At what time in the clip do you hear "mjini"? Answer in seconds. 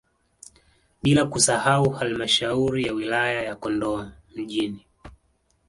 4.35-4.85